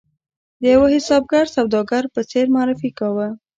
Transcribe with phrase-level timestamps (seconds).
[0.61, 3.27] د یوه حسابګر سوداګر په څېر معرفي کاوه.